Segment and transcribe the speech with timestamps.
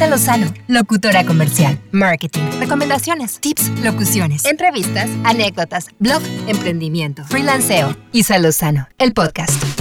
[0.00, 7.94] Isa Lozano, locutora comercial, marketing, recomendaciones, tips, locuciones, entrevistas, anécdotas, blog, emprendimiento, freelanceo.
[8.10, 9.79] Isa Lozano, el podcast.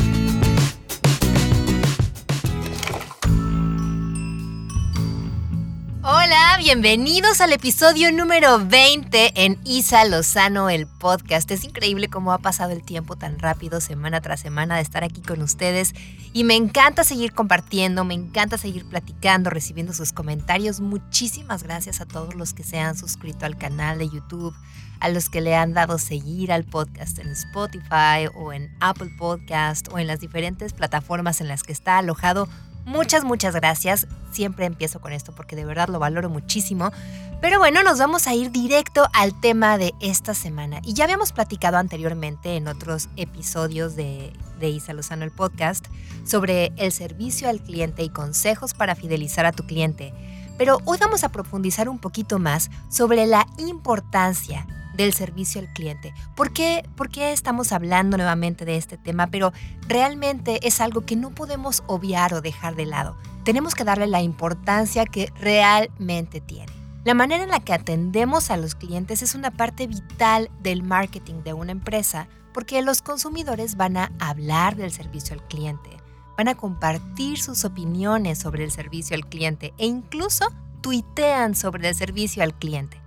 [6.59, 11.49] Bienvenidos al episodio número 20 en Isa Lozano, el podcast.
[11.51, 15.21] Es increíble cómo ha pasado el tiempo tan rápido, semana tras semana, de estar aquí
[15.21, 15.93] con ustedes.
[16.33, 20.81] Y me encanta seguir compartiendo, me encanta seguir platicando, recibiendo sus comentarios.
[20.81, 24.53] Muchísimas gracias a todos los que se han suscrito al canal de YouTube,
[24.99, 29.87] a los que le han dado seguir al podcast en Spotify o en Apple Podcast
[29.93, 32.49] o en las diferentes plataformas en las que está alojado
[32.89, 34.07] Muchas, muchas gracias.
[34.31, 36.91] Siempre empiezo con esto porque de verdad lo valoro muchísimo.
[37.39, 40.81] Pero bueno, nos vamos a ir directo al tema de esta semana.
[40.83, 45.85] Y ya habíamos platicado anteriormente en otros episodios de, de Isa Lozano el podcast
[46.25, 50.11] sobre el servicio al cliente y consejos para fidelizar a tu cliente.
[50.57, 54.65] Pero hoy vamos a profundizar un poquito más sobre la importancia
[54.99, 56.13] del servicio al cliente.
[56.35, 59.27] ¿Por qué, ¿Por qué estamos hablando nuevamente de este tema?
[59.27, 59.53] Pero
[59.87, 63.15] realmente es algo que no podemos obviar o dejar de lado.
[63.45, 66.73] Tenemos que darle la importancia que realmente tiene.
[67.05, 71.43] La manera en la que atendemos a los clientes es una parte vital del marketing
[71.43, 75.91] de una empresa porque los consumidores van a hablar del servicio al cliente,
[76.37, 80.45] van a compartir sus opiniones sobre el servicio al cliente e incluso
[80.81, 82.99] tuitean sobre el servicio al cliente.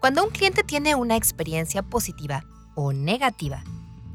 [0.00, 3.62] Cuando un cliente tiene una experiencia positiva o negativa,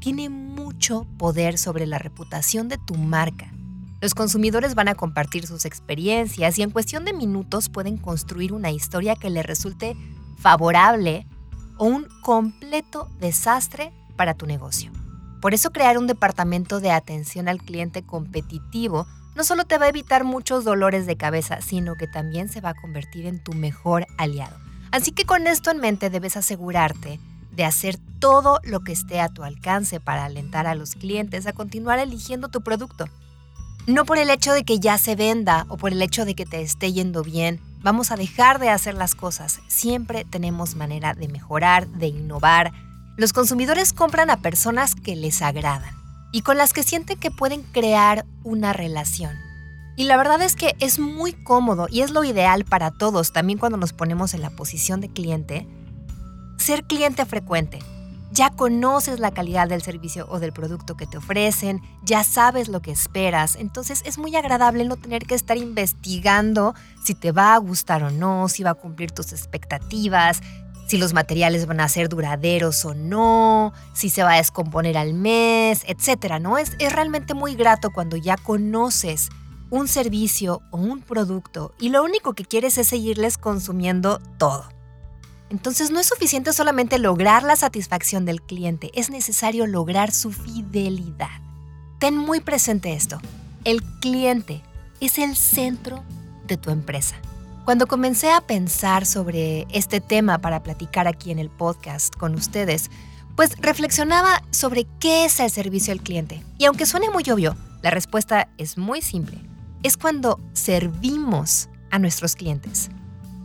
[0.00, 3.52] tiene mucho poder sobre la reputación de tu marca.
[4.00, 8.72] Los consumidores van a compartir sus experiencias y en cuestión de minutos pueden construir una
[8.72, 9.96] historia que le resulte
[10.38, 11.24] favorable
[11.78, 14.90] o un completo desastre para tu negocio.
[15.40, 19.90] Por eso crear un departamento de atención al cliente competitivo no solo te va a
[19.90, 24.04] evitar muchos dolores de cabeza, sino que también se va a convertir en tu mejor
[24.18, 24.56] aliado.
[24.96, 27.20] Así que con esto en mente debes asegurarte
[27.52, 31.52] de hacer todo lo que esté a tu alcance para alentar a los clientes a
[31.52, 33.04] continuar eligiendo tu producto.
[33.86, 36.46] No por el hecho de que ya se venda o por el hecho de que
[36.46, 39.60] te esté yendo bien, vamos a dejar de hacer las cosas.
[39.68, 42.72] Siempre tenemos manera de mejorar, de innovar.
[43.18, 45.94] Los consumidores compran a personas que les agradan
[46.32, 49.45] y con las que sienten que pueden crear una relación.
[49.96, 53.58] Y la verdad es que es muy cómodo y es lo ideal para todos, también
[53.58, 55.66] cuando nos ponemos en la posición de cliente,
[56.58, 57.78] ser cliente frecuente.
[58.30, 62.82] Ya conoces la calidad del servicio o del producto que te ofrecen, ya sabes lo
[62.82, 67.58] que esperas, entonces es muy agradable no tener que estar investigando si te va a
[67.58, 70.42] gustar o no, si va a cumplir tus expectativas,
[70.86, 75.14] si los materiales van a ser duraderos o no, si se va a descomponer al
[75.14, 76.34] mes, etc.
[76.38, 76.58] ¿no?
[76.58, 79.30] Es, es realmente muy grato cuando ya conoces
[79.70, 84.68] un servicio o un producto y lo único que quieres es seguirles consumiendo todo.
[85.48, 91.40] Entonces no es suficiente solamente lograr la satisfacción del cliente, es necesario lograr su fidelidad.
[92.00, 93.20] Ten muy presente esto,
[93.64, 94.62] el cliente
[95.00, 96.02] es el centro
[96.46, 97.16] de tu empresa.
[97.64, 102.90] Cuando comencé a pensar sobre este tema para platicar aquí en el podcast con ustedes,
[103.34, 106.42] pues reflexionaba sobre qué es el servicio al cliente.
[106.58, 109.40] Y aunque suene muy obvio, la respuesta es muy simple
[109.86, 112.90] es cuando servimos a nuestros clientes.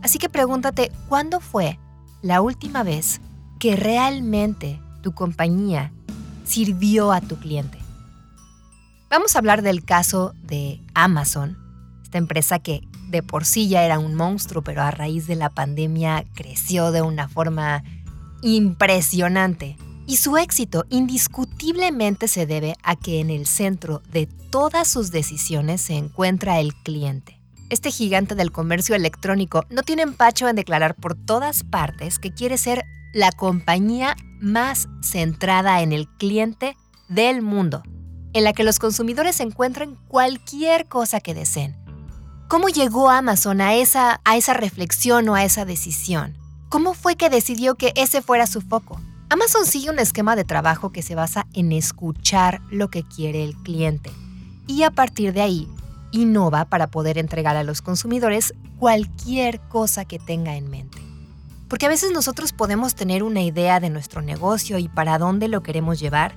[0.02, 1.78] Así que pregúntate, ¿cuándo fue
[2.20, 3.20] la última vez
[3.60, 5.92] que realmente tu compañía
[6.44, 7.78] sirvió a tu cliente?
[9.08, 11.56] Vamos a hablar del caso de Amazon,
[12.02, 15.50] esta empresa que de por sí ya era un monstruo, pero a raíz de la
[15.50, 17.84] pandemia creció de una forma
[18.42, 19.76] impresionante.
[20.06, 25.80] Y su éxito indiscutiblemente se debe a que en el centro de todas sus decisiones
[25.80, 27.40] se encuentra el cliente.
[27.70, 32.58] Este gigante del comercio electrónico no tiene empacho en declarar por todas partes que quiere
[32.58, 36.76] ser la compañía más centrada en el cliente
[37.08, 37.82] del mundo,
[38.32, 41.76] en la que los consumidores encuentren cualquier cosa que deseen.
[42.48, 46.36] ¿Cómo llegó Amazon a esa, a esa reflexión o a esa decisión?
[46.68, 49.00] ¿Cómo fue que decidió que ese fuera su foco?
[49.32, 53.56] Amazon sigue un esquema de trabajo que se basa en escuchar lo que quiere el
[53.56, 54.10] cliente
[54.66, 55.68] y a partir de ahí
[56.10, 60.98] innova para poder entregar a los consumidores cualquier cosa que tenga en mente.
[61.66, 65.62] Porque a veces nosotros podemos tener una idea de nuestro negocio y para dónde lo
[65.62, 66.34] queremos llevar,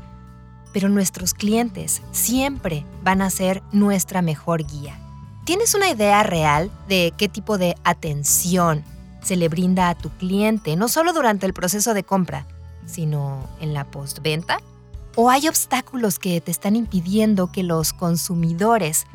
[0.71, 4.97] pero nuestros clientes siempre van a ser nuestra mejor guía.
[5.43, 8.85] ¿Tienes una idea real de qué tipo de atención
[9.21, 12.47] se le brinda a tu cliente, no solo durante el proceso de compra,
[12.85, 14.59] sino en la postventa?
[15.15, 19.05] ¿O hay obstáculos que te están impidiendo que los consumidores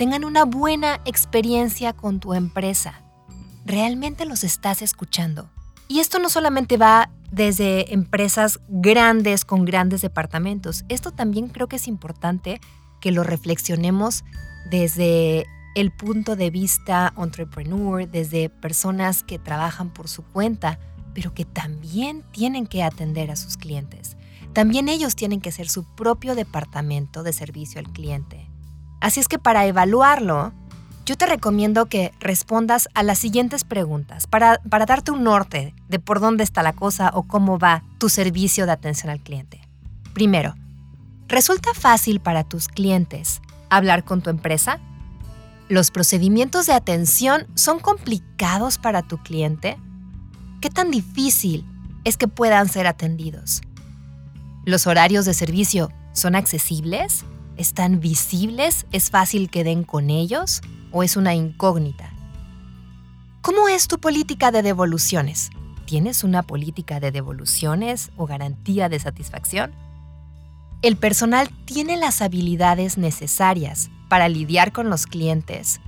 [0.00, 3.02] tengan una buena experiencia con tu empresa.
[3.66, 5.50] ¿Realmente los estás escuchando?
[5.88, 11.76] Y esto no solamente va desde empresas grandes con grandes departamentos, esto también creo que
[11.76, 12.62] es importante
[13.02, 14.24] que lo reflexionemos
[14.70, 15.44] desde
[15.74, 20.78] el punto de vista entrepreneur, desde personas que trabajan por su cuenta,
[21.14, 24.16] pero que también tienen que atender a sus clientes.
[24.52, 28.48] También ellos tienen que ser su propio departamento de servicio al cliente.
[29.00, 30.52] Así es que para evaluarlo,
[31.06, 35.98] yo te recomiendo que respondas a las siguientes preguntas para, para darte un norte de
[35.98, 39.60] por dónde está la cosa o cómo va tu servicio de atención al cliente.
[40.12, 40.54] Primero,
[41.28, 43.40] ¿resulta fácil para tus clientes
[43.70, 44.78] hablar con tu empresa?
[45.68, 49.78] ¿Los procedimientos de atención son complicados para tu cliente?
[50.60, 51.64] ¿Qué tan difícil
[52.04, 53.62] es que puedan ser atendidos?
[54.64, 57.24] ¿Los horarios de servicio son accesibles?
[57.56, 58.86] ¿Están visibles?
[58.92, 60.62] ¿Es fácil que den con ellos?
[60.92, 62.10] o es una incógnita?
[63.42, 65.50] ¿Cómo es tu política de devoluciones?
[65.86, 69.72] ¿Tienes una política de devoluciones o garantía de satisfacción?
[70.82, 75.80] ¿El personal tiene las habilidades necesarias para lidiar con los clientes?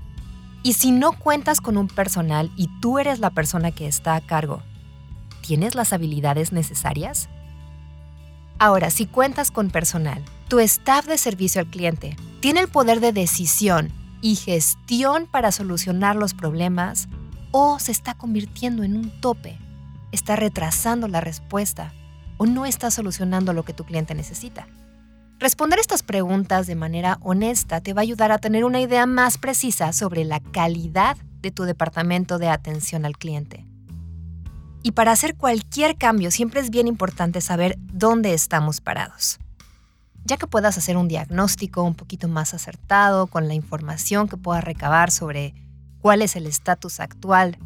[0.65, 4.21] Y si no cuentas con un personal y tú eres la persona que está a
[4.21, 4.63] cargo,
[5.41, 7.29] ¿tienes las habilidades necesarias?
[8.61, 13.13] Ahora, si cuentas con personal, tu staff de servicio al cliente tiene el poder de
[13.13, 17.09] decisión y gestión para solucionar los problemas
[17.51, 19.59] o se está convirtiendo en un tope,
[20.13, 21.93] está retrasando la respuesta
[22.37, 24.69] o no está solucionando lo que tu cliente necesita.
[25.43, 29.39] Responder estas preguntas de manera honesta te va a ayudar a tener una idea más
[29.39, 33.67] precisa sobre la calidad de tu departamento de atención al cliente.
[34.85, 39.41] Y para hacer cualquier cambio siempre es bien importante saber dónde estamos parados
[40.25, 44.63] ya que puedas hacer un diagnóstico un poquito más acertado con la información que puedas
[44.63, 45.53] recabar sobre
[46.01, 47.59] cuál es el estatus actual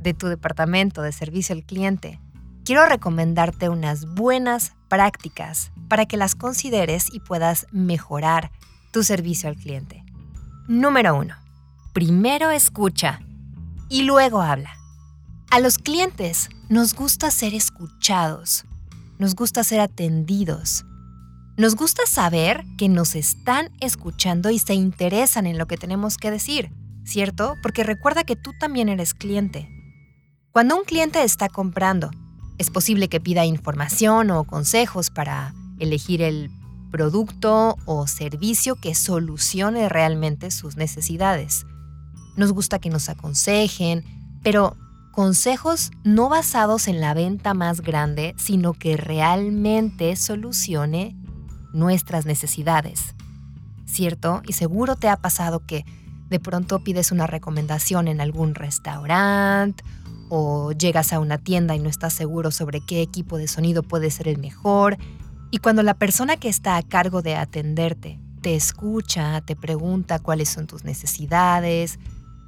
[0.00, 2.18] de tu departamento de servicio al cliente,
[2.64, 8.52] quiero recomendarte unas buenas prácticas para que las consideres y puedas mejorar
[8.92, 10.04] tu servicio al cliente.
[10.68, 11.34] Número 1.
[11.92, 13.20] Primero escucha
[13.88, 14.70] y luego habla.
[15.50, 18.64] A los clientes nos gusta ser escuchados,
[19.18, 20.84] nos gusta ser atendidos,
[21.56, 26.30] nos gusta saber que nos están escuchando y se interesan en lo que tenemos que
[26.30, 26.70] decir,
[27.04, 27.56] ¿cierto?
[27.62, 29.68] Porque recuerda que tú también eres cliente.
[30.52, 32.10] Cuando un cliente está comprando,
[32.58, 36.50] es posible que pida información o consejos para elegir el
[36.90, 41.66] producto o servicio que solucione realmente sus necesidades.
[42.36, 44.04] Nos gusta que nos aconsejen,
[44.42, 44.76] pero
[45.12, 51.16] consejos no basados en la venta más grande, sino que realmente solucione
[51.72, 53.14] nuestras necesidades,
[53.86, 54.42] ¿cierto?
[54.46, 55.84] Y seguro te ha pasado que
[56.28, 59.82] de pronto pides una recomendación en algún restaurante
[60.28, 64.10] o llegas a una tienda y no estás seguro sobre qué equipo de sonido puede
[64.10, 64.96] ser el mejor.
[65.50, 70.48] Y cuando la persona que está a cargo de atenderte te escucha, te pregunta cuáles
[70.48, 71.98] son tus necesidades,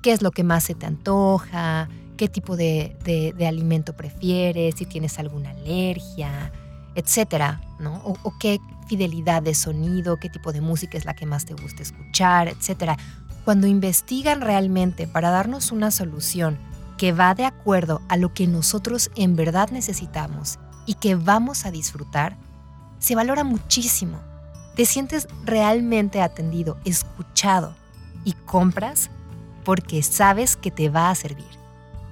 [0.02, 4.86] qué es lo que más se te antoja, qué tipo de, de, alimento prefieres, si
[4.86, 6.52] tienes alguna alergia,
[6.94, 7.96] etcétera, ¿no?
[8.04, 11.54] O, o, qué fidelidad de sonido, qué tipo de música es la que más te
[11.54, 12.96] gusta escuchar, etcétera.
[13.44, 16.58] Cuando investigan realmente para darnos una solución
[16.96, 21.72] que va de acuerdo a lo que nosotros en verdad necesitamos y que vamos a
[21.72, 22.36] disfrutar,
[23.02, 24.20] se valora muchísimo.
[24.76, 27.74] Te sientes realmente atendido, escuchado
[28.24, 29.10] y compras
[29.64, 31.44] porque sabes que te va a servir,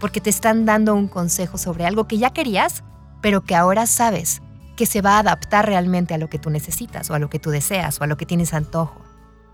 [0.01, 2.83] porque te están dando un consejo sobre algo que ya querías,
[3.23, 4.43] pero que ahora sabes
[4.77, 7.39] que se va a adaptar realmente a lo que tú necesitas o a lo que
[7.39, 9.01] tú deseas o a lo que tienes antojo.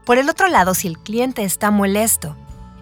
[0.07, 2.35] Por el otro lado, si el cliente está molesto,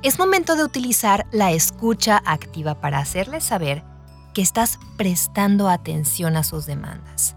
[0.02, 3.82] es momento de utilizar la escucha activa para hacerle saber
[4.32, 7.34] que estás prestando atención a sus demandas.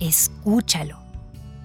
[0.00, 0.98] Escúchalo.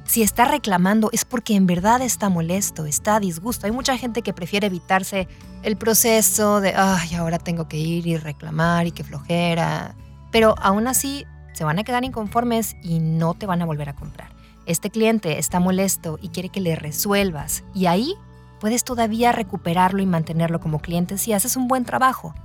[0.05, 3.65] Si está reclamando es porque en verdad está molesto, está a disgusto.
[3.65, 5.27] Hay mucha gente que prefiere evitarse
[5.63, 9.95] el proceso de, ay, ahora tengo que ir y reclamar y que flojera.
[10.31, 13.95] Pero aún así se van a quedar inconformes y no te van a volver a
[13.95, 14.29] comprar.
[14.67, 18.15] Este cliente está molesto y quiere que le resuelvas y ahí
[18.59, 22.35] puedes todavía recuperarlo y mantenerlo como cliente si haces un buen trabajo.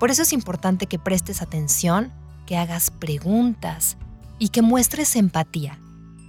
[0.00, 2.12] Por eso es importante que prestes atención,
[2.46, 3.96] que hagas preguntas
[4.38, 5.78] y que muestres empatía.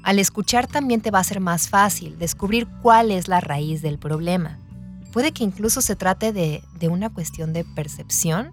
[0.04, 3.98] Al escuchar también te va a ser más fácil descubrir cuál es la raíz del
[3.98, 4.60] problema.
[5.12, 8.52] Puede que incluso se trate de, de una cuestión de percepción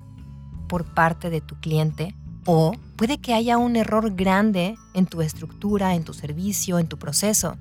[0.68, 2.14] por parte de tu cliente
[2.46, 6.98] o puede que haya un error grande en tu estructura, en tu servicio, en tu
[6.98, 7.56] proceso,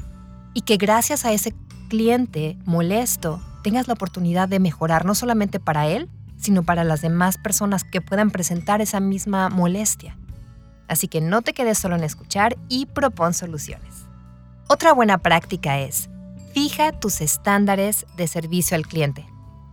[0.53, 1.53] y que gracias a ese
[1.89, 7.37] cliente molesto tengas la oportunidad de mejorar no solamente para él, sino para las demás
[7.37, 10.17] personas que puedan presentar esa misma molestia.
[10.91, 14.03] Así que no te quedes solo en escuchar y propon soluciones.
[14.67, 16.09] Otra buena práctica es,
[16.53, 19.25] fija tus estándares de servicio al cliente.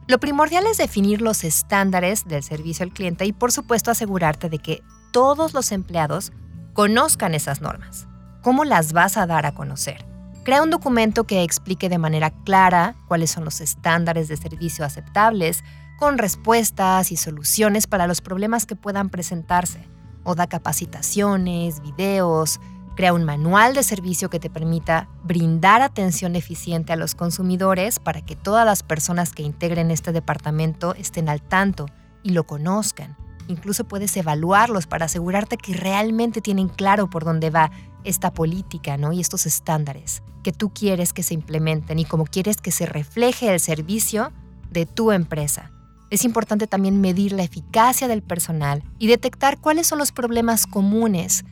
[0.07, 4.61] Lo primordial es definir los estándares del servicio al cliente y por supuesto asegurarte de
[4.61, 6.31] que todos los empleados
[6.73, 8.07] conozcan esas normas.
[8.41, 10.07] ¿Cómo las vas a dar a conocer?
[10.45, 15.65] Crea un documento que explique de manera clara cuáles son los estándares de servicio aceptables,
[15.99, 19.85] con respuestas y soluciones para los problemas que puedan presentarse
[20.29, 22.61] o da capacitaciones, videos,
[22.97, 28.21] crea un manual de servicio que te permita brindar atención eficiente a los consumidores para
[28.21, 31.87] que todas las personas que integren este departamento estén al tanto
[32.23, 33.17] y lo conozcan.
[33.47, 37.71] Incluso puedes evaluarlos para asegurarte que realmente tienen claro por dónde va
[38.05, 39.13] esta política ¿no?
[39.13, 43.51] y estos estándares que tú quieres que se implementen y cómo quieres que se refleje
[43.53, 44.33] el servicio
[44.71, 45.71] de tu empresa.
[46.11, 51.45] Es importante también medir la eficacia del personal y detectar cuáles son los problemas comunes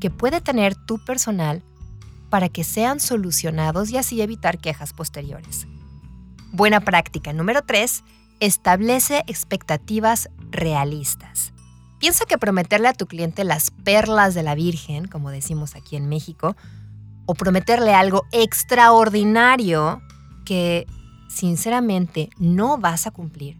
[0.00, 1.62] que puede tener tu personal
[2.28, 5.66] para que sean solucionados y así evitar quejas posteriores.
[6.50, 8.04] Buena práctica número 3.
[8.40, 11.52] Establece expectativas realistas.
[11.98, 16.08] Piensa que prometerle a tu cliente las perlas de la Virgen, como decimos aquí en
[16.08, 16.56] México,
[17.26, 20.02] o prometerle algo extraordinario
[20.44, 20.86] que
[21.28, 23.56] sinceramente no vas a cumplir,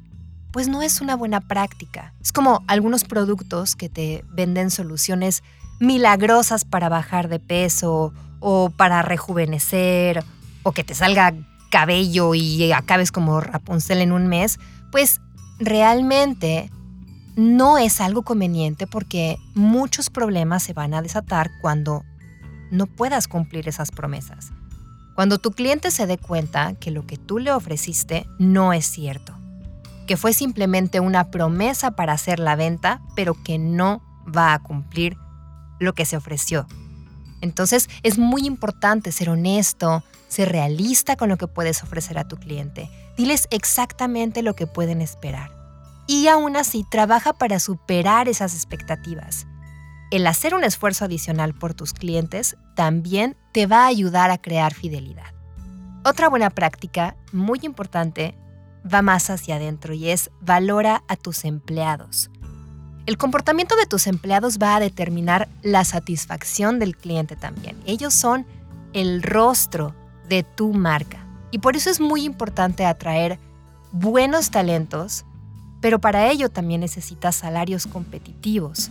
[0.53, 2.13] pues no es una buena práctica.
[2.21, 5.43] Es como algunos productos que te venden soluciones
[5.81, 10.23] milagrosas para bajar de peso o para rejuvenecer
[10.63, 11.35] o que te salga
[11.71, 15.21] cabello y acabes como Rapunzel en un mes, pues
[15.59, 16.71] realmente
[17.35, 22.05] no es algo conveniente porque muchos problemas se van a desatar cuando
[22.71, 24.53] no puedas cumplir esas promesas.
[25.15, 29.42] Cuando tu cliente se dé cuenta que lo que tú le ofreciste no es cierto
[30.13, 35.17] que fue simplemente una promesa para hacer la venta, pero que no va a cumplir
[35.81, 36.67] lo que se ofreció.
[37.41, 42.37] Entonces es muy importante ser honesto, ser realista con lo que puedes ofrecer a tu
[42.37, 42.91] cliente.
[43.17, 45.51] Diles exactamente lo que pueden esperar.
[46.07, 49.47] Y aún así, trabaja para superar esas expectativas.
[50.11, 54.75] El hacer un esfuerzo adicional por tus clientes también te va a ayudar a crear
[54.75, 55.33] fidelidad.
[56.05, 58.35] Otra buena práctica muy importante
[58.83, 62.31] va más hacia adentro y es valora a tus empleados.
[63.05, 67.77] El comportamiento de tus empleados va a determinar la satisfacción del cliente también.
[67.85, 68.47] Ellos son
[68.93, 69.95] el rostro
[70.29, 71.27] de tu marca.
[71.51, 73.39] Y por eso es muy importante atraer
[73.91, 75.25] buenos talentos,
[75.81, 78.91] pero para ello también necesitas salarios competitivos.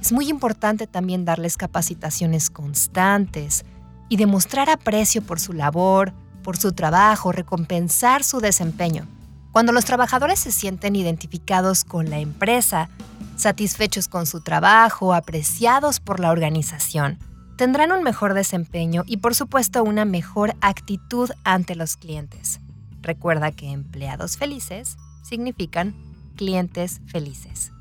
[0.00, 3.64] Es muy importante también darles capacitaciones constantes
[4.08, 6.12] y demostrar aprecio por su labor,
[6.42, 9.06] por su trabajo, recompensar su desempeño.
[9.52, 12.88] Cuando los trabajadores se sienten identificados con la empresa,
[13.36, 17.18] satisfechos con su trabajo, apreciados por la organización,
[17.58, 22.60] tendrán un mejor desempeño y por supuesto una mejor actitud ante los clientes.
[23.02, 25.94] Recuerda que empleados felices significan
[26.36, 27.72] clientes felices.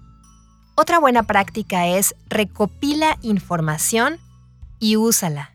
[0.75, 4.19] Otra buena práctica es recopila información
[4.77, 5.51] y úsala.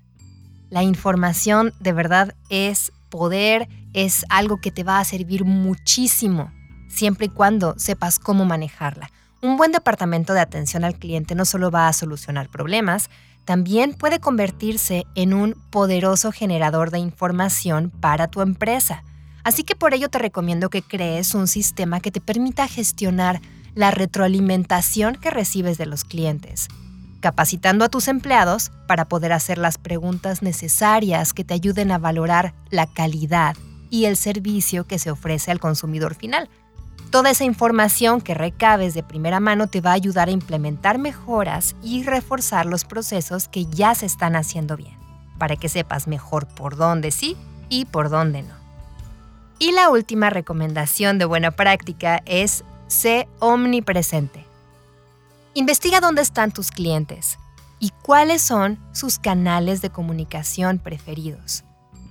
[0.71, 6.53] La información de verdad es poder es algo que te va a servir muchísimo,
[6.87, 9.11] siempre y cuando sepas cómo manejarla.
[9.41, 13.09] Un buen departamento de atención al cliente no solo va a solucionar problemas,
[13.47, 19.03] también puede convertirse en un poderoso generador de información para tu empresa.
[19.45, 23.41] Así que por ello te recomiendo que crees un sistema que te permita gestionar
[23.75, 26.69] la retroalimentación que recibes de los clientes
[27.21, 32.55] capacitando a tus empleados para poder hacer las preguntas necesarias que te ayuden a valorar
[32.71, 33.57] la calidad
[33.91, 36.49] y el servicio que se ofrece al consumidor final.
[37.11, 41.77] Toda esa información que recabes de primera mano te va a ayudar a implementar mejoras
[41.83, 44.97] y reforzar los procesos que ya se están haciendo bien,
[45.39, 47.37] para que sepas mejor por dónde sí
[47.69, 48.55] y por dónde no.
[49.59, 54.46] Y la última recomendación de buena práctica es sé omnipresente.
[55.57, 57.39] Investiga dónde están tus clientes
[57.81, 61.65] y cuáles son sus canales de comunicación preferidos.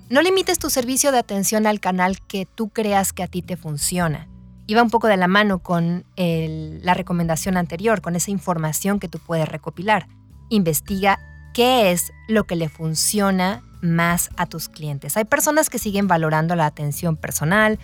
[0.10, 3.56] No limites tu servicio de atención al canal que tú creas que a ti te
[3.56, 4.28] funciona.
[4.66, 9.20] Iba un poco de la mano con la recomendación anterior, con esa información que tú
[9.20, 10.08] puedes recopilar.
[10.50, 11.20] Investiga
[11.54, 15.18] qué es lo que le funciona más a tus clientes.
[15.18, 17.78] Hay personas que siguen valorando la atención personal,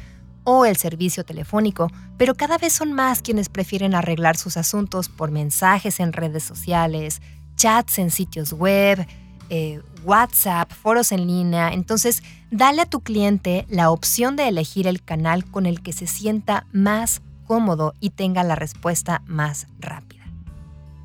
[0.44, 5.32] o el servicio telefónico, pero cada vez son más quienes prefieren arreglar sus asuntos por
[5.32, 7.22] mensajes en redes sociales,
[7.56, 9.06] chats en sitios web,
[9.50, 11.74] eh, WhatsApp, foros en línea.
[11.74, 16.08] Entonces, dale a tu cliente la opción de elegir el canal con el que se
[16.08, 20.22] sienta más cómodo y tenga la respuesta más rápida.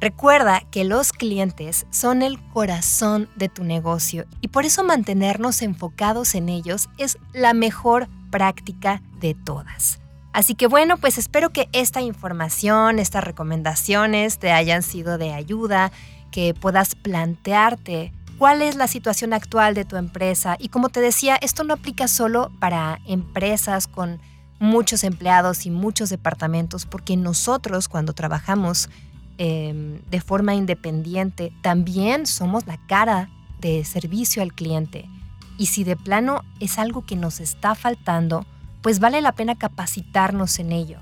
[0.01, 6.35] Recuerda que los clientes son el corazón de tu negocio y por eso mantenernos enfocados
[6.35, 9.99] en ellos es la mejor práctica de todas.
[10.35, 15.91] Así que bueno, pues espero que esta información, estas recomendaciones te hayan sido de ayuda,
[16.31, 20.57] que puedas plantearte cuál es la situación actual de tu empresa.
[20.59, 24.21] Y como te decía, esto no aplica solo para empresas con
[24.59, 28.91] muchos empleados y muchos departamentos, porque nosotros cuando trabajamos
[29.39, 35.09] em, de forma independiente también somos la cara de servicio al cliente.
[35.59, 38.47] Y si de plano es algo que nos está faltando,
[38.83, 40.99] pues vale la pena capacitarnos en ello,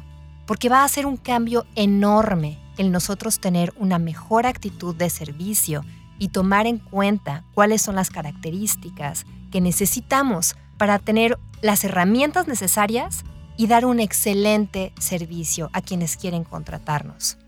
[0.46, 5.84] porque va a ser un cambio enorme el nosotros tener una mejor actitud de servicio
[6.18, 13.24] y tomar en cuenta cuáles son las características que necesitamos para tener las herramientas necesarias
[13.56, 17.38] y dar un excelente servicio a quienes quieren contratarnos.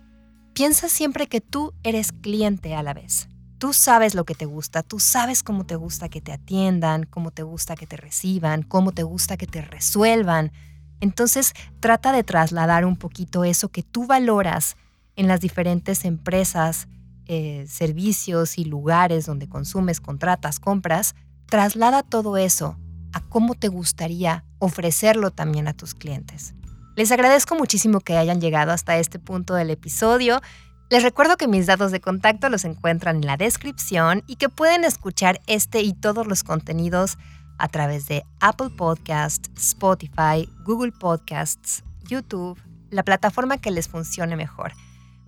[0.52, 3.28] Piensa siempre que tú eres cliente a la vez.
[3.66, 7.32] Tú sabes lo que te gusta, tú sabes cómo te gusta que te atiendan, cómo
[7.32, 10.52] te gusta que te reciban, cómo te gusta que te resuelvan.
[11.00, 14.76] Entonces trata de trasladar un poquito eso que tú valoras
[15.16, 16.86] en las diferentes empresas,
[17.24, 21.16] eh, servicios y lugares donde consumes, contratas, compras.
[21.46, 22.78] Traslada todo eso
[23.12, 26.54] a cómo te gustaría ofrecerlo también a tus clientes.
[26.94, 30.40] Les agradezco muchísimo que hayan llegado hasta este punto del episodio.
[30.88, 34.84] Les recuerdo que mis datos de contacto los encuentran en la descripción y que pueden
[34.84, 37.18] escuchar este y todos los contenidos
[37.58, 44.72] a través de Apple Podcasts, Spotify, Google Podcasts, YouTube, la plataforma que les funcione mejor.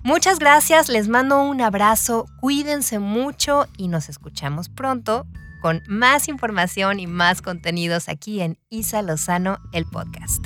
[0.05, 5.27] Muchas gracias, les mando un abrazo, cuídense mucho y nos escuchamos pronto
[5.61, 10.45] con más información y más contenidos aquí en Isa Lozano, el podcast.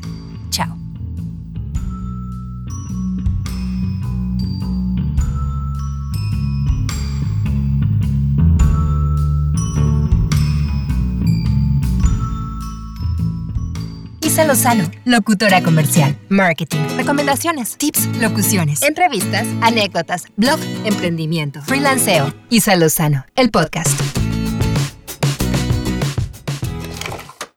[14.32, 22.32] Isa Lozano, locutora comercial, marketing, recomendaciones, tips, locuciones, entrevistas, anécdotas, blog, emprendimiento, freelanceo.
[22.48, 24.21] Isa Lozano, el podcast.